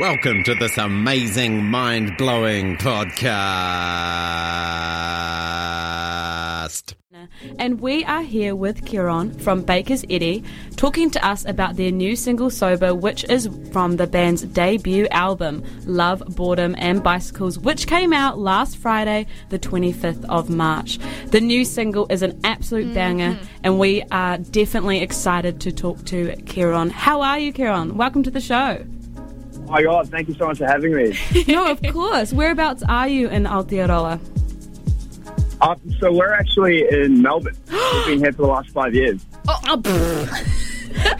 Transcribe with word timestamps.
Welcome 0.00 0.42
to 0.44 0.54
this 0.54 0.78
amazing, 0.78 1.62
mind 1.66 2.16
blowing 2.16 2.78
podcast. 2.78 3.34
And 7.58 7.82
we 7.82 8.02
are 8.06 8.22
here 8.22 8.56
with 8.56 8.86
Kieran 8.86 9.38
from 9.38 9.60
Bakers 9.60 10.06
Eddy 10.08 10.42
talking 10.76 11.10
to 11.10 11.22
us 11.22 11.44
about 11.44 11.76
their 11.76 11.90
new 11.90 12.16
single 12.16 12.48
Sober, 12.48 12.94
which 12.94 13.24
is 13.24 13.50
from 13.72 13.98
the 13.98 14.06
band's 14.06 14.40
debut 14.40 15.06
album, 15.10 15.62
Love, 15.84 16.22
Boredom 16.34 16.74
and 16.78 17.02
Bicycles, 17.02 17.58
which 17.58 17.86
came 17.86 18.14
out 18.14 18.38
last 18.38 18.78
Friday, 18.78 19.26
the 19.50 19.58
25th 19.58 20.24
of 20.30 20.48
March. 20.48 20.98
The 21.26 21.42
new 21.42 21.66
single 21.66 22.06
is 22.08 22.22
an 22.22 22.40
absolute 22.42 22.86
mm-hmm. 22.86 22.94
banger, 22.94 23.38
and 23.62 23.78
we 23.78 24.02
are 24.10 24.38
definitely 24.38 25.02
excited 25.02 25.60
to 25.60 25.70
talk 25.70 26.06
to 26.06 26.34
Kieran. 26.46 26.88
How 26.88 27.20
are 27.20 27.38
you, 27.38 27.52
Kieran? 27.52 27.98
Welcome 27.98 28.22
to 28.22 28.30
the 28.30 28.40
show. 28.40 28.82
Oh 29.70 29.74
my 29.74 29.82
god, 29.84 30.08
thank 30.08 30.26
you 30.26 30.34
so 30.34 30.48
much 30.48 30.58
for 30.58 30.66
having 30.66 30.92
me. 30.96 31.16
no, 31.46 31.70
of 31.70 31.80
course. 31.80 32.32
Whereabouts 32.32 32.82
are 32.88 33.06
you 33.06 33.28
in 33.28 33.44
Aotearoa? 33.44 34.18
Uh, 35.60 35.76
so 36.00 36.12
we're 36.12 36.32
actually 36.32 36.88
in 36.90 37.22
Melbourne. 37.22 37.56
We've 37.70 38.06
been 38.06 38.18
here 38.18 38.32
for 38.32 38.42
the 38.42 38.48
last 38.48 38.70
five 38.70 38.96
years. 38.96 39.24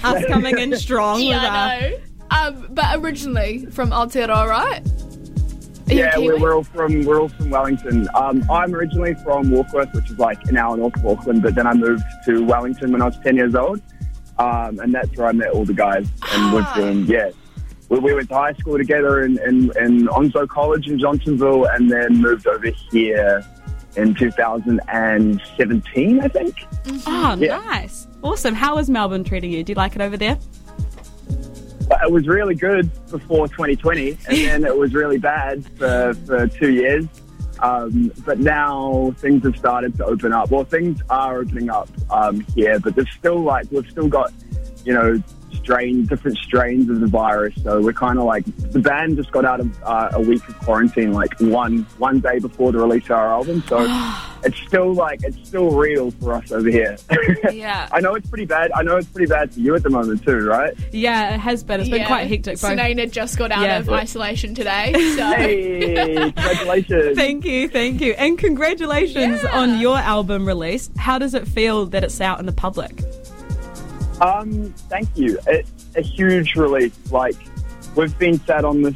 Us 0.02 0.24
coming 0.27 0.58
in 0.58 0.77
strong 0.77 1.20
Yeah, 1.22 1.36
with 1.36 1.44
our 1.44 1.52
I 1.52 1.91
know. 2.50 2.58
Um, 2.58 2.74
but 2.74 2.98
originally 2.98 3.66
from 3.66 3.91
Aotearoa, 3.91 4.48
right? 4.48 4.82
Are 4.84 5.94
yeah, 5.94 6.19
we're, 6.19 6.41
we're 6.41 6.56
all 6.56 6.64
from 6.64 7.05
we're 7.05 7.20
all 7.20 7.28
from 7.28 7.50
Wellington. 7.50 8.08
Um, 8.16 8.42
I'm 8.50 8.74
originally 8.74 9.14
from 9.22 9.50
Warkworth, 9.50 9.94
which 9.94 10.10
is 10.10 10.19
like 10.19 10.44
an 10.48 10.56
hour 10.56 10.77
north 10.77 10.96
of 10.96 11.06
Auckland, 11.06 11.42
but 11.42 11.55
then 11.55 11.69
I 11.69 11.74
moved 11.74 12.02
to 12.24 12.44
Wellington 12.44 12.91
when 12.91 13.00
I 13.00 13.06
was 13.06 13.19
ten 13.22 13.36
years 13.36 13.55
old, 13.55 13.80
um, 14.41 14.80
and 14.80 14.92
that's 14.92 15.16
where 15.16 15.28
I 15.28 15.32
met 15.32 15.50
all 15.50 15.64
the 15.64 15.72
guys. 15.72 16.08
And 16.32 16.52
we've 16.52 16.74
been 16.74 17.06
yeah, 17.06 17.30
we, 17.90 17.98
we 17.98 18.14
went 18.14 18.28
to 18.30 18.34
high 18.34 18.54
school 18.54 18.78
together 18.78 19.22
in, 19.24 19.38
in, 19.46 19.70
in 19.76 20.08
Onslow 20.08 20.46
College 20.46 20.88
in 20.88 20.98
Johnsonville, 20.98 21.66
and 21.66 21.90
then 21.90 22.16
moved 22.22 22.46
over 22.46 22.69
here 22.91 23.44
in 23.97 24.14
2017, 24.14 26.20
I 26.20 26.28
think. 26.28 26.55
Oh, 27.06 27.36
Yeah. 27.38 27.58
nice. 27.58 28.06
Awesome. 28.22 28.55
How 28.55 28.78
is 28.78 28.88
Melbourne 28.88 29.24
treating 29.24 29.50
you? 29.50 29.62
Do 29.64 29.72
you 29.72 29.77
like 29.77 29.97
it 29.97 30.00
over 30.00 30.16
there? 30.16 30.38
But 31.88 32.02
it 32.02 32.10
was 32.12 32.28
really 32.28 32.55
good 32.55 32.88
before 33.10 33.48
2020, 33.48 34.10
and 34.10 34.19
then 34.28 34.64
it 34.64 34.77
was 34.77 34.94
really 34.94 35.19
bad 35.19 35.64
for, 35.77 36.14
for 36.27 36.47
two 36.47 36.70
years. 36.72 37.06
Um, 37.58 38.10
but 38.25 38.38
now 38.38 39.14
things 39.19 39.42
have 39.44 39.54
started 39.56 39.94
to 39.98 40.04
open 40.06 40.32
up. 40.32 40.50
Well, 40.50 40.64
things 40.64 41.02
are 41.10 41.38
opening 41.41 41.69
up 41.69 41.91
um, 42.10 42.41
here, 42.54 42.78
but 42.80 42.94
there's 42.94 43.10
still 43.19 43.42
like 43.42 43.66
we've 43.70 43.86
still 43.91 44.08
got, 44.08 44.32
you 44.84 44.94
know, 44.94 45.22
strains, 45.55 46.09
different 46.09 46.39
strains 46.39 46.89
of 46.91 47.01
the 47.01 47.06
virus. 47.06 47.55
So 47.62 47.81
we're 47.81 47.93
kind 47.93 48.19
of 48.19 48.25
like 48.25 48.45
the 48.73 48.79
band 48.79 49.17
just 49.17 49.31
got 49.33 49.45
out 49.45 49.61
of 49.61 49.83
uh, 49.83 50.11
a 50.12 50.20
week 50.20 50.47
of 50.48 50.59
quarantine, 50.61 51.12
like 51.12 51.39
one 51.41 51.87
one 51.98 52.20
day 52.20 52.39
before 52.39 52.73
the 52.73 52.79
release 52.79 53.05
of 53.05 53.12
our 53.12 53.29
album. 53.29 53.62
So 53.69 53.78
it's 54.45 54.59
still 54.67 54.93
like 54.95 55.21
it's 55.23 55.37
still 55.48 55.71
real 55.71 56.11
for 56.12 56.33
us 56.34 56.51
over 56.53 56.69
here. 56.69 56.97
Yeah. 57.53 57.89
I 57.93 58.01
know 58.01 58.15
it's 58.15 58.28
pretty 58.28 58.47
bad. 58.47 58.71
I 58.75 58.83
know 58.83 58.97
it's 58.97 59.09
pretty 59.09 59.28
bad 59.31 59.53
for 59.53 59.61
you 59.61 59.75
at 59.75 59.83
the 59.83 59.91
moment 59.91 60.25
too, 60.25 60.47
right? 60.47 60.75
Yeah, 60.93 61.34
it 61.34 61.41
has 61.41 61.62
been. 61.62 61.81
It's 61.81 61.89
been 61.91 62.01
Yeah. 62.03 62.06
quite 62.06 62.27
hectic. 62.28 62.61
Both. 62.61 62.71
Sunaina 62.73 63.11
just 63.11 63.37
got 63.39 63.51
out 63.53 63.62
Yeah. 63.62 63.78
of 63.78 63.89
isolation 63.91 64.55
today, 64.55 64.93
so 65.17 65.33
Hey, 65.33 66.15
congratulations. 66.33 67.17
Thank 67.17 67.45
you, 67.45 67.69
thank 67.69 68.01
you. 68.01 68.12
And 68.15 68.39
congratulations 68.39 69.43
Yeah. 69.43 69.59
on 69.61 69.78
your 69.81 69.98
album 69.98 70.47
release. 70.47 70.91
How 70.97 71.19
does 71.19 71.34
it 71.34 71.47
feel 71.47 71.87
that 71.87 72.05
it's 72.05 72.21
out 72.21 72.41
in 72.41 72.47
the 72.47 72.53
public? 72.53 72.93
Um, 74.20 74.72
thank 74.88 75.08
you. 75.16 75.38
It's 75.46 75.86
a 75.96 76.02
huge 76.02 76.54
relief. 76.54 76.94
Like, 77.10 77.36
we've 77.96 78.16
been 78.18 78.38
sat 78.40 78.64
on 78.64 78.82
this 78.82 78.94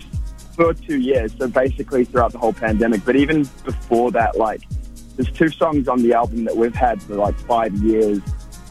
for 0.54 0.74
two 0.74 1.00
years, 1.00 1.34
so 1.38 1.48
basically 1.48 2.04
throughout 2.04 2.32
the 2.32 2.38
whole 2.38 2.52
pandemic. 2.52 3.04
But 3.04 3.16
even 3.16 3.42
before 3.64 4.10
that, 4.12 4.36
like, 4.36 4.62
there's 5.16 5.30
two 5.30 5.48
songs 5.48 5.88
on 5.88 6.02
the 6.02 6.12
album 6.12 6.44
that 6.44 6.56
we've 6.56 6.74
had 6.74 7.02
for 7.02 7.14
like 7.14 7.38
five 7.40 7.72
years. 7.76 8.20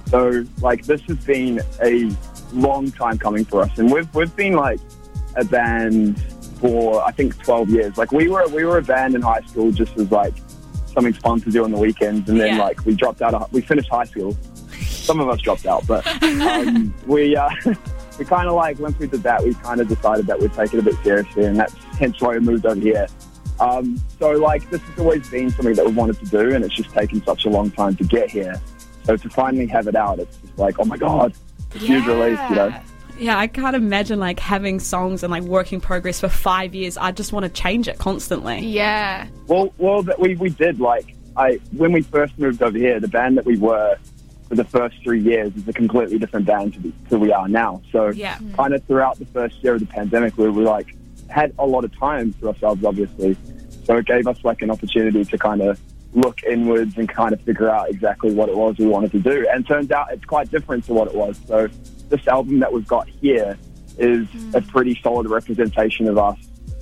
So, 0.09 0.45
like, 0.61 0.85
this 0.85 1.01
has 1.03 1.17
been 1.25 1.61
a 1.81 2.11
long 2.51 2.91
time 2.91 3.17
coming 3.17 3.45
for 3.45 3.61
us, 3.61 3.77
and 3.79 3.91
we've 3.91 4.13
we've 4.13 4.35
been 4.35 4.53
like 4.53 4.79
a 5.35 5.43
band 5.45 6.21
for 6.59 7.03
I 7.03 7.11
think 7.11 7.41
12 7.43 7.69
years. 7.69 7.97
Like, 7.97 8.11
we 8.11 8.27
were 8.27 8.47
we 8.49 8.63
were 8.65 8.77
a 8.77 8.81
band 8.83 9.15
in 9.15 9.21
high 9.21 9.41
school 9.41 9.71
just 9.71 9.97
as 9.97 10.11
like 10.11 10.33
something 10.93 11.13
fun 11.13 11.41
to 11.41 11.49
do 11.49 11.63
on 11.63 11.71
the 11.71 11.77
weekends, 11.77 12.29
and 12.29 12.39
then 12.39 12.57
Yeah. 12.57 12.63
like 12.63 12.85
we 12.85 12.93
dropped 12.93 13.21
out. 13.21 13.33
Of, 13.33 13.51
we 13.51 13.61
finished 13.61 13.89
high 13.89 14.05
school. 14.05 14.37
Some 15.03 15.19
of 15.19 15.27
us 15.29 15.41
dropped 15.41 15.65
out, 15.65 15.85
but 15.85 16.05
um, 16.23 16.93
we 17.07 17.35
uh, 17.35 17.49
we 18.19 18.25
kind 18.25 18.47
of 18.47 18.53
like 18.55 18.79
once 18.79 18.97
we 18.99 19.07
did 19.07 19.21
that, 19.23 19.43
we 19.43 19.53
kind 19.55 19.81
of 19.81 19.87
decided 19.87 20.27
that 20.27 20.39
we'd 20.39 20.53
take 20.53 20.73
it 20.73 20.79
a 20.79 20.81
bit 20.81 20.95
seriously, 21.03 21.45
and 21.45 21.57
that's 21.57 21.73
hence 21.99 22.21
why 22.21 22.33
we 22.33 22.39
moved 22.39 22.65
over 22.65 22.79
here. 22.79 23.07
Um, 23.59 24.01
so 24.19 24.31
like 24.31 24.69
this 24.69 24.81
has 24.81 24.99
always 24.99 25.29
been 25.29 25.49
something 25.49 25.75
that 25.75 25.85
we 25.85 25.91
wanted 25.91 26.19
to 26.19 26.25
do, 26.25 26.55
and 26.55 26.63
it's 26.63 26.73
just 26.75 26.91
taken 26.91 27.23
such 27.23 27.45
a 27.45 27.49
long 27.49 27.69
time 27.71 27.95
to 27.97 28.03
get 28.03 28.31
here. 28.31 28.59
So 29.03 29.17
to 29.17 29.29
finally 29.29 29.67
have 29.67 29.87
it 29.87 29.95
out, 29.95 30.19
it's 30.19 30.37
just 30.37 30.57
like 30.57 30.79
oh 30.79 30.85
my 30.85 30.97
god, 30.97 31.33
it's 31.67 31.83
a 31.83 31.85
huge 31.85 32.05
release, 32.05 32.39
you 32.49 32.55
know. 32.55 32.73
Yeah, 33.19 33.37
I 33.37 33.47
can't 33.47 33.75
imagine 33.75 34.19
like 34.19 34.39
having 34.39 34.79
songs 34.79 35.21
and 35.21 35.31
like 35.31 35.43
work 35.43 35.71
in 35.71 35.81
progress 35.81 36.19
for 36.19 36.29
five 36.29 36.73
years. 36.73 36.97
I 36.97 37.11
just 37.11 37.31
want 37.31 37.43
to 37.43 37.49
change 37.49 37.87
it 37.87 37.99
constantly. 37.99 38.59
yeah. 38.65 39.27
Well, 39.47 39.73
well, 39.77 40.01
that 40.03 40.19
we 40.19 40.35
we 40.35 40.49
did 40.49 40.79
like 40.79 41.13
I 41.35 41.59
when 41.71 41.91
we 41.91 42.01
first 42.01 42.37
moved 42.39 42.61
over 42.61 42.77
here, 42.77 42.99
the 42.99 43.07
band 43.07 43.37
that 43.37 43.45
we 43.45 43.57
were 43.57 43.97
for 44.47 44.55
the 44.55 44.63
first 44.63 44.95
three 45.03 45.21
years 45.21 45.55
is 45.55 45.67
a 45.67 45.73
completely 45.73 46.17
different 46.17 46.45
band 46.45 46.73
to 46.73 46.79
the, 46.79 46.91
to 47.09 47.17
we 47.17 47.31
are 47.31 47.47
now. 47.47 47.81
So 47.91 48.09
Yeah. 48.09 48.37
kind 48.55 48.73
of 48.73 48.83
throughout 48.85 49.19
the 49.19 49.25
first 49.25 49.63
year 49.63 49.75
of 49.75 49.79
the 49.79 49.85
pandemic, 49.85 50.37
we 50.37 50.49
were 50.49 50.63
like 50.63 50.95
had 51.29 51.53
a 51.57 51.65
lot 51.65 51.83
of 51.83 51.97
time 51.97 52.33
for 52.33 52.49
ourselves, 52.49 52.83
obviously. 52.83 53.35
So 53.85 53.97
it 53.97 54.05
gave 54.05 54.27
us 54.27 54.37
like 54.43 54.61
an 54.61 54.69
opportunity 54.69 55.25
to 55.25 55.37
kind 55.37 55.61
of 55.61 55.79
look 56.13 56.43
inwards 56.43 56.97
and 56.97 57.09
kind 57.09 57.33
of 57.33 57.41
figure 57.41 57.69
out 57.69 57.89
exactly 57.89 58.33
what 58.33 58.49
it 58.49 58.55
was 58.55 58.77
we 58.77 58.85
wanted 58.85 59.11
to 59.11 59.19
do. 59.19 59.47
And 59.51 59.65
turns 59.65 59.91
out 59.91 60.07
it's 60.11 60.25
quite 60.25 60.51
different 60.51 60.85
to 60.85 60.93
what 60.93 61.07
it 61.07 61.15
was. 61.15 61.39
So 61.47 61.67
this 62.09 62.27
album 62.27 62.59
that 62.59 62.71
we've 62.71 62.87
got 62.87 63.07
here 63.07 63.57
is 63.97 64.27
a 64.53 64.61
mm. 64.61 64.67
pretty 64.69 64.99
solid 65.01 65.29
representation 65.29 66.07
of 66.07 66.17
us, 66.17 66.37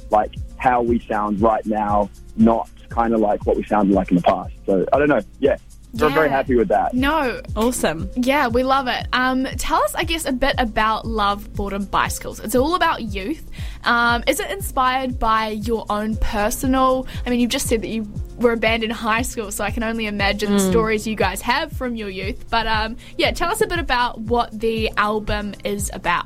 like 0.10 0.36
how 0.58 0.82
we 0.82 1.00
sound 1.00 1.42
right 1.42 1.66
now, 1.66 2.10
not 2.36 2.70
kind 2.90 3.14
of 3.14 3.22
like 3.22 3.46
what 3.46 3.56
we 3.56 3.64
sounded 3.64 3.94
like 3.94 4.12
in 4.12 4.18
the 4.18 4.24
past. 4.24 4.54
So 4.66 4.86
I 4.94 5.00
don't 5.00 5.10
know. 5.10 5.22
Yeah, 5.40 5.58
we're 5.94 6.10
very 6.10 6.30
happy 6.30 6.56
with 6.56 6.70
that. 6.70 6.94
No, 6.94 7.42
Awesome. 7.56 8.10
yeah, 8.16 8.48
we 8.48 8.64
love 8.64 8.88
it. 8.88 9.08
Um, 9.14 9.44
tell 9.58 9.82
us, 9.84 9.94
I 9.94 10.04
guess, 10.06 10.26
a 10.26 10.32
bit 10.32 10.56
about 10.58 11.06
Love, 11.06 11.54
Boredom, 11.54 11.86
Bicycles. 11.86 12.40
It's 12.40 12.56
all 12.56 12.76
about 12.76 13.02
youth. 13.04 13.50
Um, 13.84 14.24
is 14.26 14.40
it 14.40 14.50
inspired 14.52 15.20
by 15.20 15.50
your 15.50 15.86
own 15.90 16.16
personal? 16.18 17.08
I 17.26 17.30
mean, 17.30 17.40
you've 17.42 17.50
just 17.52 17.68
said 17.68 17.82
that 17.82 17.90
you 17.90 18.12
were 18.38 18.54
a 18.54 18.58
band 18.58 18.84
in 18.84 18.90
high 18.90 19.22
school, 19.22 19.52
so 19.52 19.64
I 19.64 19.72
can 19.72 19.84
only 19.84 20.06
imagine 20.08 20.54
the 20.54 20.60
stories 20.60 21.06
you 21.06 21.16
guys 21.16 21.42
have 21.42 21.72
from 21.74 21.96
your 21.96 22.10
youth. 22.10 22.50
But 22.50 22.68
um, 22.68 22.96
yeah, 23.18 23.32
tell 23.32 23.50
us 23.52 23.60
a 23.62 23.68
bit 23.68 23.80
about 23.80 24.20
what 24.20 24.58
the 24.58 24.90
album 24.98 25.54
is 25.66 25.92
about. 25.94 26.26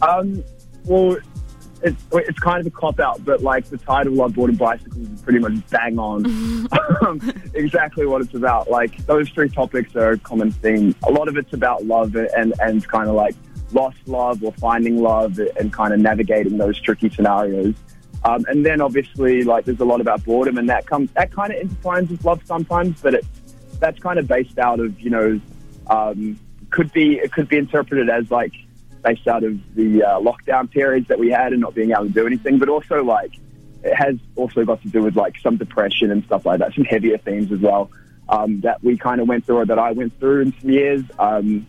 Um, 0.00 0.42
well, 0.84 1.18
it's 1.82 2.04
it's 2.12 2.38
kind 2.38 2.60
of 2.60 2.66
a 2.66 2.70
cop 2.70 3.00
out, 3.00 3.24
but 3.24 3.42
like 3.42 3.66
the 3.66 3.78
title 3.78 4.14
"Love 4.14 4.34
Boredom 4.34 4.52
and 4.52 4.58
Bicycles" 4.58 5.08
is 5.08 5.22
pretty 5.22 5.38
much 5.38 5.54
bang 5.70 5.98
on 5.98 6.26
um, 7.06 7.20
exactly 7.54 8.06
what 8.06 8.22
it's 8.22 8.34
about. 8.34 8.70
Like 8.70 8.96
those 9.06 9.28
three 9.30 9.48
topics 9.48 9.94
are 9.96 10.12
a 10.12 10.18
common 10.18 10.52
theme. 10.52 10.94
A 11.06 11.10
lot 11.10 11.28
of 11.28 11.36
it's 11.36 11.52
about 11.52 11.84
love 11.84 12.14
and 12.14 12.54
and 12.60 12.86
kind 12.88 13.08
of 13.08 13.14
like 13.14 13.34
lost 13.72 13.96
love 14.06 14.42
or 14.44 14.52
finding 14.52 15.02
love 15.02 15.38
and 15.58 15.72
kind 15.72 15.92
of 15.92 16.00
navigating 16.00 16.58
those 16.58 16.80
tricky 16.80 17.10
scenarios. 17.10 17.74
Um, 18.24 18.44
and 18.48 18.64
then 18.64 18.80
obviously, 18.80 19.42
like 19.42 19.64
there's 19.64 19.80
a 19.80 19.84
lot 19.84 20.00
about 20.00 20.24
boredom, 20.24 20.58
and 20.58 20.68
that 20.68 20.86
comes 20.86 21.10
that 21.12 21.32
kind 21.32 21.52
of 21.52 21.68
intertwines 21.68 22.10
with 22.10 22.24
love 22.24 22.40
sometimes, 22.44 23.00
but 23.02 23.14
it's 23.14 23.28
that's 23.80 23.98
kind 23.98 24.18
of 24.18 24.28
based 24.28 24.58
out 24.58 24.78
of 24.78 25.00
you 25.00 25.10
know 25.10 25.40
um, 25.88 26.38
could 26.70 26.92
be 26.92 27.16
it 27.16 27.32
could 27.32 27.48
be 27.48 27.58
interpreted 27.58 28.08
as 28.08 28.30
like 28.30 28.52
based 29.02 29.26
out 29.26 29.44
of 29.44 29.58
the 29.74 30.02
uh, 30.02 30.20
lockdown 30.20 30.70
periods 30.70 31.08
that 31.08 31.18
we 31.18 31.30
had 31.30 31.52
and 31.52 31.60
not 31.60 31.74
being 31.74 31.90
able 31.90 32.04
to 32.04 32.10
do 32.10 32.26
anything, 32.26 32.58
but 32.58 32.68
also 32.68 33.02
like 33.02 33.32
it 33.82 33.94
has 33.94 34.16
also 34.36 34.64
got 34.64 34.80
to 34.82 34.88
do 34.88 35.02
with 35.02 35.16
like 35.16 35.34
some 35.40 35.56
depression 35.56 36.10
and 36.10 36.24
stuff 36.24 36.46
like 36.46 36.60
that, 36.60 36.72
some 36.74 36.84
heavier 36.84 37.18
themes 37.18 37.50
as 37.50 37.60
well 37.60 37.90
um, 38.28 38.60
that 38.60 38.82
we 38.82 38.96
kind 38.96 39.20
of 39.20 39.28
went 39.28 39.44
through 39.44 39.58
or 39.58 39.66
that 39.66 39.78
I 39.78 39.92
went 39.92 40.18
through 40.18 40.42
in 40.42 40.60
some 40.60 40.70
years. 40.70 41.02
Um, 41.18 41.66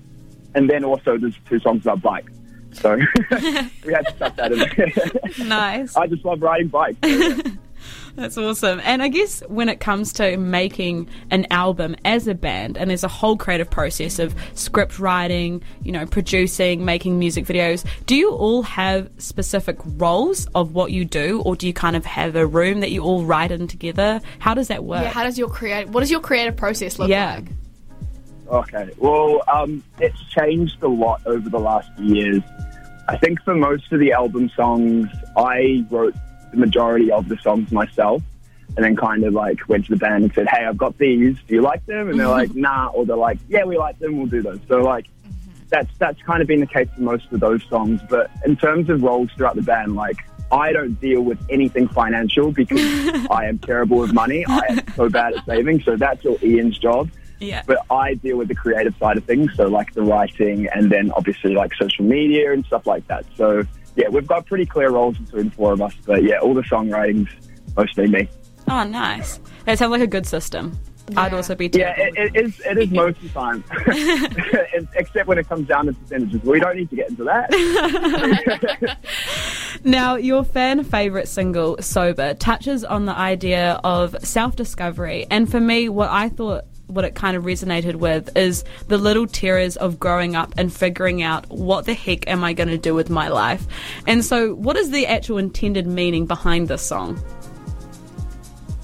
and 0.56 0.70
then 0.70 0.84
also 0.84 1.18
there's 1.18 1.38
two 1.50 1.60
songs 1.60 1.84
about 1.84 2.02
bikes. 2.02 2.32
So 2.74 2.96
we 3.32 3.94
had 3.94 4.06
to 4.08 4.16
cut 4.18 4.36
that 4.38 4.52
in 4.52 4.60
there. 4.60 5.46
Nice. 5.48 5.96
I 5.96 6.08
just 6.08 6.26
love 6.26 6.42
riding 6.42 6.70
bikes. 6.70 6.98
That's 8.16 8.38
awesome. 8.38 8.80
And 8.84 9.02
I 9.02 9.08
guess 9.08 9.42
when 9.48 9.70
it 9.70 9.80
comes 9.80 10.14
to 10.14 10.38
making 10.38 11.10
an 11.32 11.48
album 11.50 11.96
as 12.06 12.28
a 12.28 12.36
band, 12.36 12.78
and 12.78 12.92
there's 12.92 13.04
a 13.04 13.08
whole 13.08 13.36
creative 13.38 13.72
process 13.72 14.20
of 14.20 14.36
script 14.54 15.00
writing, 15.00 15.64
you 15.82 15.92
know, 15.92 16.06
producing, 16.06 16.86
making 16.86 17.18
music 17.18 17.46
videos, 17.46 17.84
do 18.06 18.16
you 18.16 18.30
all 18.30 18.62
have 18.62 19.10
specific 19.18 19.78
roles 19.98 20.46
of 20.54 20.76
what 20.76 20.92
you 20.92 21.06
do, 21.06 21.42
or 21.44 21.56
do 21.56 21.66
you 21.66 21.74
kind 21.74 21.96
of 21.96 22.06
have 22.06 22.36
a 22.36 22.46
room 22.46 22.82
that 22.82 22.92
you 22.92 23.02
all 23.02 23.24
write 23.24 23.52
in 23.52 23.68
together? 23.68 24.22
How 24.38 24.54
does 24.54 24.68
that 24.68 24.84
work? 24.84 25.02
Yeah, 25.02 25.10
how 25.10 25.24
does 25.24 25.40
your 25.40 25.50
create? 25.50 25.90
What 25.90 26.02
does 26.02 26.12
your 26.12 26.22
creative 26.22 26.56
process 26.56 27.00
look 27.00 27.10
Yeah. 27.10 27.36
like? 27.36 27.46
Okay. 28.48 28.90
Well, 29.00 29.42
um, 29.52 29.82
it's 30.00 30.20
changed 30.30 30.84
a 30.84 30.88
lot 30.88 31.22
over 31.26 31.50
the 31.50 31.60
last 31.60 31.90
years. 31.98 32.44
I 33.10 33.18
think 33.18 33.42
for 33.42 33.56
most 33.56 33.92
of 33.92 34.00
the 34.00 34.12
album 34.12 34.50
songs, 34.56 35.08
I 35.36 35.84
wrote 35.90 36.14
the 36.54 36.60
majority 36.60 37.12
of 37.12 37.28
the 37.28 37.38
songs 37.38 37.72
myself. 37.72 38.22
And 38.76 38.84
then 38.84 38.96
kind 38.96 39.24
of 39.24 39.34
like 39.34 39.70
went 39.70 39.86
to 39.86 39.92
the 39.92 39.98
band 39.98 40.24
and 40.24 40.34
said, 40.34 40.48
"Hey, 40.48 40.66
I've 40.66 40.78
got 40.78 40.98
these. 40.98 41.38
Do 41.48 41.54
you 41.54 41.62
like 41.62 41.86
them?" 41.86 42.10
And 42.10 42.20
they're 42.20 42.26
mm-hmm. 42.26 42.54
like, 42.54 42.56
"Nah," 42.56 42.88
or 42.88 43.06
they're 43.06 43.16
like, 43.16 43.38
"Yeah, 43.48 43.66
we 43.66 43.78
like 43.78 44.00
them. 44.00 44.18
We'll 44.18 44.26
do 44.26 44.42
those." 44.42 44.60
So 44.68 44.82
like, 44.82 45.06
mm-hmm. 45.06 45.52
that's 45.70 45.96
that's 46.00 46.20
kind 46.24 46.42
of 46.42 46.48
been 46.48 46.60
the 46.60 46.66
case 46.66 46.88
for 46.96 47.02
most 47.02 47.32
of 47.32 47.40
those 47.40 47.64
songs. 47.70 48.02
But 48.10 48.32
in 48.46 48.56
terms 48.56 48.90
of 48.90 49.04
roles 49.04 49.30
throughout 49.34 49.56
the 49.56 49.62
band, 49.62 49.94
like 49.96 50.18
I 50.52 50.72
don't 50.72 51.00
deal 51.00 51.22
with 51.22 51.40
anything 51.50 51.88
financial 51.88 52.52
because 52.52 52.80
I 53.30 53.46
am 53.46 53.60
terrible 53.60 53.98
with 53.98 54.14
money. 54.14 54.46
I 54.48 54.62
am 54.70 54.94
so 54.96 55.10
bad 55.10 55.34
at 55.34 55.46
saving. 55.46 55.82
So 55.82 55.96
that's 55.96 56.26
all 56.26 56.38
Ian's 56.44 56.78
job. 56.78 57.10
Yeah. 57.40 57.64
But 57.66 57.80
I 57.92 58.14
deal 58.14 58.38
with 58.38 58.48
the 58.48 58.56
creative 58.56 58.96
side 58.98 59.18
of 59.18 59.26
things, 59.26 59.52
so 59.56 59.68
like 59.68 59.94
the 59.94 60.04
writing 60.04 60.68
and 60.74 60.92
then 60.92 61.12
obviously 61.12 61.54
like 61.56 61.74
social 61.76 62.06
media 62.06 62.54
and 62.54 62.66
stuff 62.66 62.88
like 62.88 63.06
that. 63.08 63.26
So 63.36 63.64
yeah, 63.96 64.10
we've 64.10 64.28
got 64.28 64.46
pretty 64.46 64.66
clear 64.66 64.90
roles 64.90 65.18
between 65.18 65.46
the 65.46 65.52
four 65.52 65.74
of 65.74 65.82
us. 65.82 65.94
But 66.06 66.24
yeah, 66.24 66.40
all 66.40 66.54
the 66.54 66.62
songwriting's 66.62 67.30
mostly 67.76 68.08
me. 68.08 68.30
Oh, 68.70 68.84
nice. 68.84 69.40
That 69.66 69.78
sounds 69.78 69.92
like 69.92 70.02
a 70.02 70.08
good 70.08 70.26
system. 70.26 70.78
I'd 71.18 71.34
also 71.34 71.54
be 71.54 71.70
Yeah, 71.74 71.94
it, 71.98 72.14
it 72.16 72.46
is. 72.46 72.62
It 72.62 72.78
is 72.78 72.92
most 72.92 73.18
of 73.18 73.24
the 73.24 73.30
time, 73.30 73.64
except 74.96 75.28
when 75.28 75.38
it 75.38 75.50
comes 75.50 75.68
down 75.68 75.88
to 75.88 75.94
percentages. 75.94 76.42
We 76.44 76.62
don't 76.62 76.78
need 76.78 76.90
to 76.92 76.96
get 76.96 77.10
into 77.10 77.26
that. 77.26 78.98
Now, 79.86 80.16
your 80.16 80.46
fan 80.46 80.84
favourite 80.86 81.28
single, 81.28 81.82
Sober, 81.82 82.36
touches 82.36 82.86
on 82.86 83.06
the 83.06 83.18
idea 83.18 83.82
of 83.84 84.16
self 84.24 84.56
discovery. 84.56 85.28
And 85.30 85.52
for 85.52 85.60
me, 85.60 85.90
what 85.90 86.10
I 86.10 86.30
thought, 86.30 86.64
what 86.88 87.06
it 87.06 87.16
kind 87.16 87.36
of 87.38 87.44
resonated 87.44 87.96
with 87.96 88.36
is 88.38 88.64
the 88.88 88.98
little 88.98 89.26
terrors 89.26 89.78
of 89.78 90.00
growing 90.00 90.36
up 90.36 90.54
and 90.58 90.72
figuring 90.72 91.24
out 91.24 91.50
what 91.50 91.86
the 91.86 91.94
heck 91.94 92.28
am 92.28 92.44
I 92.44 92.54
going 92.54 92.70
to 92.70 92.78
do 92.78 92.94
with 92.94 93.10
my 93.10 93.30
life. 93.30 93.66
And 94.06 94.24
so, 94.24 94.54
what 94.54 94.76
is 94.78 94.92
the 94.92 95.08
actual 95.08 95.38
intended 95.38 95.88
meaning 95.88 96.26
behind 96.26 96.68
this 96.68 96.82
song? 96.82 97.22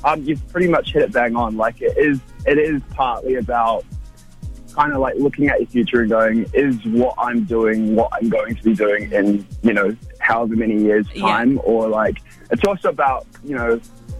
um, 0.05 0.23
you've 0.23 0.45
pretty 0.47 0.67
much 0.69 0.93
hit 0.93 1.01
it 1.03 1.11
bang 1.11 1.35
on. 1.35 1.57
Like 1.57 1.81
it 1.81 1.97
is, 1.97 2.19
it 2.45 2.57
is 2.57 2.81
partly 2.95 3.35
about 3.35 3.83
kind 4.73 4.93
of 4.93 4.99
like 4.99 5.15
looking 5.17 5.49
at 5.49 5.59
your 5.59 5.67
future 5.67 6.01
and 6.01 6.09
going, 6.09 6.45
is 6.53 6.77
what 6.85 7.15
I'm 7.17 7.43
doing 7.43 7.95
what 7.95 8.09
I'm 8.13 8.29
going 8.29 8.55
to 8.55 8.63
be 8.63 8.73
doing 8.73 9.11
in 9.11 9.45
you 9.61 9.73
know 9.73 9.93
however 10.19 10.55
many 10.55 10.81
years 10.81 11.05
Yeah. 11.13 11.23
time, 11.23 11.59
or 11.65 11.89
like 11.89 12.21
it's 12.49 12.63
also 12.65 12.87
about 12.89 13.27
you 13.43 13.55
know 13.57 13.79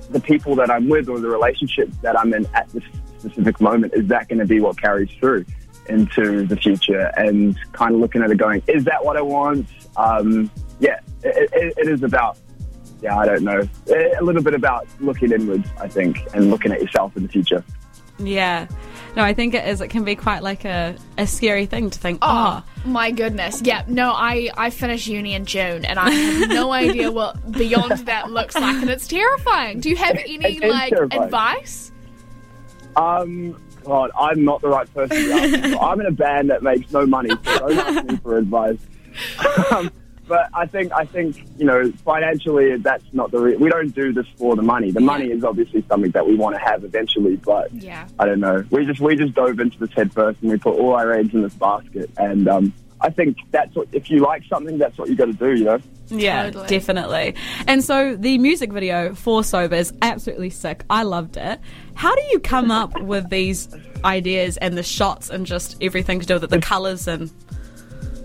the 0.10 0.20
people 0.20 0.54
that 0.56 0.70
I'm 0.70 0.90
with 0.90 1.08
or 1.08 1.20
the 1.20 1.30
relationships 1.30 1.96
that 2.02 2.20
I'm 2.20 2.34
in 2.34 2.46
at 2.54 2.68
this 2.70 2.84
specific 3.20 3.60
moment. 3.62 3.94
Is 3.94 4.08
that 4.08 4.28
going 4.28 4.40
to 4.40 4.46
be 4.46 4.60
what 4.60 4.80
carries 4.80 5.10
through 5.20 5.46
into 5.88 6.46
the 6.46 6.56
future? 6.56 7.12
And 7.18 7.58
kind 7.74 7.96
of 7.96 8.02
looking 8.02 8.22
at 8.22 8.32
it, 8.32 8.38
going, 8.38 8.64
is 8.68 8.84
that 8.86 9.04
what 9.04 9.18
I 9.18 9.22
want? 9.22 9.68
Um, 9.98 10.50
yeah, 10.80 11.00
it, 11.24 11.50
it, 11.54 11.74
it 11.78 11.88
is 11.90 12.04
about 12.04 12.38
yeah, 13.02 13.18
I 13.18 13.26
don't 13.26 13.44
know. 13.44 13.68
A 13.90 14.22
little 14.22 14.44
bit 14.44 14.54
about 14.54 14.88
looking 15.00 15.32
inwards, 15.32 15.70
I 15.80 15.88
think, 15.88 16.20
and 16.34 16.50
looking 16.50 16.72
at 16.72 16.82
yourself 16.82 17.16
in 17.16 17.24
the 17.24 17.30
future. 17.30 17.64
Yeah. 18.18 18.68
No, 19.16 19.24
I 19.24 19.34
think 19.34 19.54
it 19.54 19.68
is. 19.68 19.82
It 19.82 19.88
can 19.88 20.04
be 20.04 20.16
quite 20.16 20.44
like 20.44 20.66
a, 20.66 20.96
a 21.18 21.26
scary 21.26 21.66
thing 21.66 21.90
to 21.90 22.00
think, 22.00 22.20
Oh, 22.22 22.64
oh, 22.64 22.88
my 22.88 23.12
goodness. 23.12 23.62
Yeah, 23.64 23.84
no, 23.88 24.12
I, 24.12 24.50
I 24.56 24.70
finished 24.70 25.08
uni 25.08 25.34
in 25.34 25.46
June 25.46 25.86
and 25.86 25.98
I 25.98 26.10
have 26.10 26.50
no 26.50 26.72
idea 26.74 27.12
what 27.12 27.52
beyond 27.52 27.92
that 28.00 28.30
looks 28.30 28.56
like 28.56 28.76
and 28.76 28.90
it's 28.90 29.08
terrifying. 29.08 29.80
Do 29.80 29.90
you 29.90 29.96
have 29.96 30.18
any 30.18 30.60
like 30.60 30.90
terrifying. 30.90 31.24
advice? 31.24 31.92
Um, 33.00 33.56
God, 33.86 34.12
I'm 34.20 34.44
not 34.44 34.62
the 34.62 34.68
right 34.68 34.94
person 34.94 35.16
to 35.18 35.32
ask. 35.34 35.78
I'm 35.82 36.00
in 36.02 36.06
a 36.08 36.12
band 36.12 36.50
that 36.50 36.62
makes 36.62 36.92
no 36.92 37.06
money, 37.06 37.30
so 37.30 37.60
don't 37.60 37.78
ask 37.78 38.06
me 38.08 38.18
for 38.18 38.38
advice. 38.38 38.78
Um, 39.72 39.92
but 40.28 40.48
I 40.54 40.68
think, 40.68 40.92
I 40.94 41.06
think, 41.06 41.44
you 41.58 41.66
know, 41.66 41.92
financially, 42.06 42.78
that's 42.78 43.04
not 43.14 43.32
the. 43.32 43.40
Re- 43.40 43.56
we 43.56 43.68
don't 43.70 43.94
do 43.96 44.14
this 44.14 44.28
for 44.38 44.56
the 44.56 44.62
money. 44.62 44.92
The 44.92 45.00
money 45.00 45.32
is 45.32 45.44
obviously 45.44 45.84
something 45.90 46.12
that 46.12 46.26
we 46.28 46.36
want 46.36 46.56
to 46.56 46.62
have 46.62 46.84
eventually, 46.84 47.36
but 47.38 47.74
Yeah. 47.74 48.08
I 48.20 48.26
don't 48.28 48.40
know. 48.40 48.64
We 48.70 48.86
just 48.86 49.00
we 49.00 49.16
just 49.16 49.34
dove 49.34 49.60
into 49.60 49.80
this 49.80 49.92
head 49.94 50.14
first, 50.14 50.40
and 50.44 50.52
we 50.52 50.58
put 50.60 50.76
all 50.78 50.94
our 50.94 51.12
eggs 51.14 51.34
in 51.34 51.42
this 51.42 51.56
basket. 51.56 52.12
And 52.18 52.48
um, 52.48 52.74
I 53.02 53.10
think 53.10 53.38
that's 53.52 53.74
what. 53.76 53.88
If 53.92 54.10
you 54.10 54.20
like 54.20 54.44
something, 54.50 54.78
that's 54.78 54.98
what 54.98 55.10
you 55.10 55.16
got 55.16 55.26
to 55.26 55.34
do. 55.34 55.54
You 55.56 55.64
know. 55.66 55.80
Yeah, 56.08 56.46
Totally. 56.46 56.68
definitely. 56.68 57.36
And 57.68 57.84
so 57.84 58.16
the 58.16 58.38
music 58.40 58.74
video 58.74 59.14
for 59.14 59.44
Sober 59.44 59.76
is 59.76 59.94
absolutely 60.02 60.50
sick. 60.50 60.84
I 60.90 61.04
loved 61.04 61.38
it. 61.38 61.60
How 61.94 62.16
do 62.16 62.22
you 62.32 62.40
come 62.40 62.72
up 62.72 63.00
with 63.02 63.30
these 63.30 63.70
ideas 64.04 64.58
and 64.58 64.78
the 64.78 64.84
shots 64.84 65.30
and 65.30 65.46
just 65.46 65.78
everything 65.82 66.20
to 66.20 66.26
do 66.26 66.34
with 66.36 66.46
it, 66.46 66.50
the 66.50 66.60
colours 66.62 67.08
and 67.08 67.30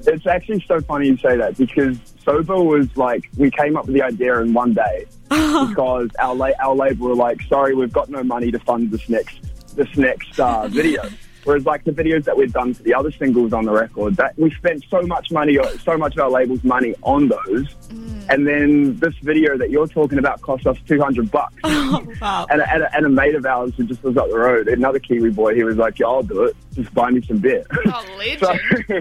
It's 0.06 0.26
actually 0.26 0.64
so 0.66 0.80
funny 0.80 1.08
you 1.08 1.16
say 1.18 1.36
that 1.36 1.56
because 1.58 1.98
Sober 2.24 2.62
was 2.62 2.96
like 2.96 3.28
we 3.36 3.50
came 3.50 3.76
up 3.76 3.84
with 3.86 3.94
the 3.94 4.02
idea 4.02 4.38
in 4.40 4.54
one 4.54 4.72
day 4.72 5.04
because 5.28 6.08
our 6.18 6.34
la- 6.34 6.50
our 6.62 6.74
label 6.74 7.08
were 7.08 7.14
like, 7.14 7.42
sorry, 7.42 7.74
we've 7.74 7.92
got 7.92 8.08
no 8.08 8.22
money 8.22 8.50
to 8.50 8.58
fund 8.60 8.90
this 8.90 9.08
next 9.08 9.36
this 9.76 9.94
next 9.96 10.38
uh, 10.40 10.68
video. 10.68 11.02
Whereas 11.44 11.66
like 11.66 11.84
the 11.84 11.92
videos 11.92 12.24
that 12.24 12.36
we've 12.36 12.52
done 12.52 12.72
for 12.72 12.82
the 12.82 12.94
other 12.94 13.12
singles 13.12 13.52
on 13.52 13.66
the 13.66 13.72
record, 13.72 14.16
that 14.16 14.38
we 14.38 14.50
spent 14.50 14.82
so 14.88 15.02
much 15.02 15.30
money, 15.30 15.58
so 15.82 15.96
much 15.98 16.14
of 16.14 16.20
our 16.20 16.30
label's 16.30 16.64
money 16.64 16.94
on 17.02 17.28
those, 17.28 17.74
mm. 17.74 18.28
and 18.30 18.46
then 18.46 18.96
this 18.96 19.14
video 19.22 19.56
that 19.58 19.70
you're 19.70 19.86
talking 19.86 20.18
about 20.18 20.40
cost 20.40 20.66
us 20.66 20.78
two 20.86 21.00
hundred 21.00 21.30
bucks. 21.30 21.54
Oh, 21.86 22.02
wow. 22.20 22.46
And 22.50 22.60
a, 22.60 22.72
and, 22.72 22.82
a, 22.82 22.96
and 22.96 23.06
a 23.06 23.08
mate 23.08 23.34
of 23.34 23.44
ours 23.44 23.72
who 23.76 23.84
just 23.84 24.02
lives 24.02 24.16
up 24.16 24.28
the 24.28 24.38
road, 24.38 24.68
another 24.68 24.98
Kiwi 24.98 25.30
boy, 25.30 25.54
he 25.54 25.64
was 25.64 25.76
like, 25.76 25.98
"Yeah, 25.98 26.06
I'll 26.06 26.22
do 26.22 26.44
it. 26.44 26.56
Just 26.72 26.92
buy 26.94 27.10
me 27.10 27.20
some 27.22 27.38
beer." 27.38 27.64
Oh, 27.86 28.22
so, 28.40 28.98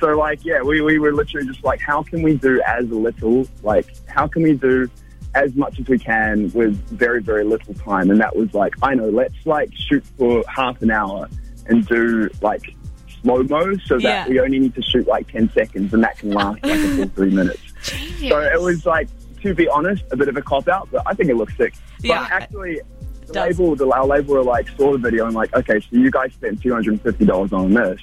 so 0.00 0.18
like, 0.18 0.44
yeah, 0.44 0.60
we, 0.60 0.80
we 0.80 0.98
were 0.98 1.12
literally 1.12 1.46
just 1.46 1.64
like, 1.64 1.80
how 1.80 2.02
can 2.02 2.22
we 2.22 2.36
do 2.36 2.60
as 2.66 2.88
little? 2.90 3.46
Like, 3.62 3.86
how 4.06 4.26
can 4.26 4.42
we 4.42 4.54
do 4.54 4.88
as 5.34 5.54
much 5.54 5.80
as 5.80 5.88
we 5.88 5.98
can 5.98 6.50
with 6.52 6.76
very, 6.88 7.22
very 7.22 7.44
little 7.44 7.74
time? 7.74 8.10
And 8.10 8.20
that 8.20 8.36
was 8.36 8.52
like, 8.54 8.74
I 8.82 8.94
know, 8.94 9.08
let's 9.08 9.46
like 9.46 9.70
shoot 9.74 10.04
for 10.18 10.44
half 10.48 10.82
an 10.82 10.90
hour 10.90 11.28
and 11.70 11.86
do 11.86 12.28
like 12.42 12.74
slow 13.22 13.42
mo 13.44 13.74
so 13.86 13.94
that 13.98 14.02
Yeah. 14.02 14.28
we 14.28 14.40
only 14.40 14.58
need 14.58 14.74
to 14.74 14.82
shoot 14.82 15.06
like 15.06 15.30
10 15.30 15.50
seconds 15.52 15.92
and 15.94 16.02
that 16.02 16.18
can 16.18 16.30
last 16.32 16.62
like 16.62 16.78
a 16.78 16.96
full 16.96 17.08
three 17.16 17.30
minutes. 17.30 17.60
So 17.82 18.40
it 18.40 18.60
was 18.60 18.84
like, 18.84 19.08
to 19.42 19.54
be 19.54 19.68
honest, 19.68 20.02
a 20.10 20.16
bit 20.16 20.28
of 20.28 20.36
a 20.36 20.42
cop 20.42 20.68
out, 20.68 20.88
but 20.92 21.02
I 21.06 21.14
think 21.14 21.30
it 21.30 21.36
looks 21.36 21.56
sick. 21.56 21.74
Yeah. 22.02 22.22
But 22.22 22.32
actually, 22.32 22.80
the 23.26 23.32
does. 23.32 23.58
label, 23.58 23.76
the 23.76 23.88
our 23.90 24.06
label 24.06 24.34
were 24.34 24.42
like 24.42 24.68
saw 24.76 24.92
the 24.92 24.98
video 24.98 25.26
and 25.26 25.34
like, 25.34 25.54
okay, 25.54 25.80
so 25.80 25.86
you 25.92 26.10
guys 26.10 26.32
spent 26.34 26.60
two 26.62 26.72
hundred 26.72 26.92
and 26.92 27.02
fifty 27.02 27.24
dollars 27.24 27.52
on 27.52 27.72
this. 27.72 28.00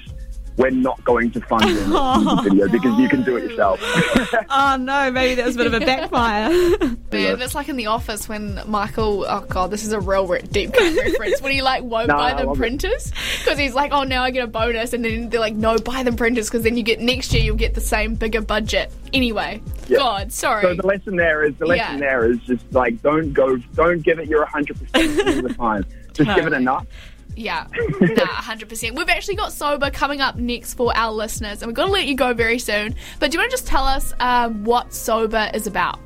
We're 0.58 0.72
not 0.72 1.04
going 1.06 1.30
to 1.32 1.42
fund 1.42 1.66
you 1.66 1.78
in 1.80 1.90
the 1.92 2.42
video 2.50 2.68
because 2.68 2.98
you 3.00 3.08
can 3.08 3.24
do 3.24 3.38
it 3.38 3.50
yourself. 3.52 3.80
Oh 4.50 4.76
no, 4.80 5.12
maybe 5.12 5.36
that 5.36 5.46
was 5.46 5.56
a 5.56 5.60
bit 5.60 5.68
of 5.68 5.74
a 5.74 5.80
backfire. 5.86 6.50
Man, 7.12 7.42
it's 7.42 7.54
like 7.56 7.70
in 7.70 7.76
the 7.76 7.86
office 7.88 8.28
when 8.28 8.60
Michael, 8.66 9.26
oh 9.28 9.42
god, 9.48 9.72
this 9.72 9.84
is 9.86 9.92
a 9.94 10.00
real 10.00 10.28
deep 10.52 10.74
cut 10.74 10.96
reference. 10.96 11.42
When 11.42 11.52
he 11.52 11.62
like 11.62 11.84
won't 11.84 12.08
No, 12.08 12.16
buy 12.16 12.32
I 12.34 12.44
them 12.44 12.56
printers 12.56 13.12
because 13.40 13.58
he's 13.60 13.74
like, 13.76 13.92
oh, 13.94 14.04
now 14.04 14.24
I 14.24 14.32
get 14.32 14.44
a 14.44 14.48
bonus, 14.48 14.94
and 14.94 15.06
then 15.06 15.30
they're 15.30 15.40
like, 15.40 15.56
no, 15.56 15.78
buy 15.78 16.04
them 16.04 16.16
printers 16.16 16.48
because 16.50 16.64
then 16.64 16.76
you 16.76 16.84
get 16.84 17.00
next 17.00 17.34
year 17.34 17.44
you'll 17.44 17.56
get 17.56 17.76
the 17.76 17.82
same 17.82 18.16
bigger 18.16 18.42
budget. 18.42 18.92
Anyway, 19.14 19.62
Yeah. 19.88 19.98
God, 19.98 20.34
sorry. 20.34 20.64
So 20.64 20.74
the 20.76 20.86
lesson 20.88 21.16
there 21.16 21.44
is 21.44 21.56
the 21.58 21.66
lesson 21.68 21.94
Yeah. 21.96 22.00
there 22.00 22.32
is 22.32 22.40
just 22.40 22.72
like 22.74 23.02
don't 23.02 23.32
go, 23.34 23.58
don't 23.76 24.02
give 24.02 24.20
it 24.20 24.28
your 24.28 24.46
hundred 24.46 24.80
percent 24.80 25.20
of 25.38 25.44
the 25.44 25.54
time. 25.54 25.86
Just 26.14 26.30
give 26.30 26.38
it 26.40 26.42
Totally. 26.50 26.62
enough. 26.64 26.88
Yeah, 27.38 27.68
nah, 28.02 28.26
hundred 28.26 28.68
percent. 28.68 28.96
We've 28.96 29.10
actually 29.10 29.36
got 29.36 29.54
sober 29.54 29.92
coming 29.92 30.22
up 30.22 30.38
next 30.38 30.74
for 30.74 30.92
our 30.98 31.12
listeners, 31.12 31.62
and 31.62 31.70
we're 31.70 31.76
going 31.76 31.90
to 31.90 31.94
let 31.94 32.08
you 32.08 32.16
go 32.16 32.34
very 32.34 32.58
soon. 32.58 32.96
But 33.20 33.30
do 33.30 33.36
you 33.36 33.42
want 33.42 33.52
to 33.52 33.58
just 33.58 33.68
tell 33.68 33.84
us 33.84 34.12
um, 34.20 34.64
what 34.64 34.92
sober 34.92 35.50
is 35.54 35.68
about? 35.68 36.00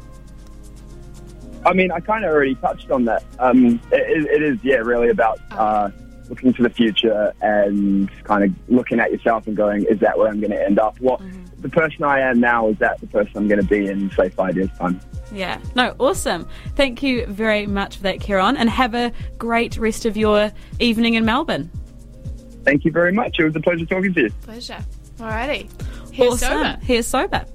I 1.65 1.71
mean, 1.71 1.89
I 1.89 2.01
kind 2.01 2.25
of 2.25 2.31
already 2.31 2.55
touched 2.55 2.91
on 2.91 3.05
that. 3.05 3.23
Um, 3.39 3.79
it, 3.93 4.25
it 4.29 4.43
is, 4.43 4.57
yeah, 4.61 4.77
really 4.77 5.07
about 5.09 5.39
uh, 5.51 5.89
looking 6.27 6.53
to 6.53 6.63
the 6.63 6.69
future 6.69 7.33
and 7.41 8.09
kind 8.25 8.43
of 8.43 8.51
looking 8.67 8.99
at 8.99 9.11
yourself 9.11 9.47
and 9.47 9.55
going, 9.55 9.85
is 9.85 9.99
that 9.99 10.17
where 10.17 10.27
I'm 10.27 10.41
going 10.41 10.51
to 10.51 10.61
end 10.61 10.79
up? 10.79 10.99
What 10.99 11.21
the 11.61 11.69
person 11.69 12.03
I 12.03 12.19
am 12.19 12.39
now 12.39 12.67
is 12.69 12.77
that 12.79 12.99
the 12.99 13.07
person 13.07 13.31
I'm 13.35 13.47
going 13.47 13.61
to 13.61 13.67
be 13.67 13.87
in, 13.87 14.11
say, 14.11 14.29
five 14.29 14.55
years 14.55 14.69
time. 14.77 14.99
yeah. 15.31 15.59
No, 15.75 15.95
awesome. 15.99 16.47
Thank 16.75 17.03
you 17.03 17.25
very 17.27 17.67
much 17.67 17.97
for 17.97 18.03
that, 18.03 18.19
Kieran, 18.19 18.57
and 18.57 18.69
have 18.69 18.95
a 18.95 19.11
great 19.37 19.77
rest 19.77 20.05
of 20.05 20.17
your 20.17 20.51
evening 20.79 21.13
in 21.13 21.25
Melbourne. 21.25 21.69
Thank 22.63 22.85
you 22.85 22.91
very 22.91 23.11
much. 23.11 23.39
It 23.39 23.45
was 23.45 23.55
a 23.55 23.59
pleasure 23.59 23.85
talking 23.85 24.13
to 24.13 24.21
you. 24.21 24.29
Pleasure. 24.41 24.77
Alrighty. 25.17 25.69
Here's 26.11 26.33
awesome. 26.33 26.49
sober. 26.49 26.79
Here's 26.83 27.07
sober. 27.07 27.45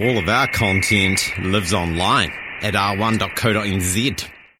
All 0.00 0.16
of 0.16 0.28
our 0.28 0.46
content 0.46 1.18
lives 1.42 1.74
online 1.74 2.30
at 2.62 2.74
r1.co.nz. 2.74 4.28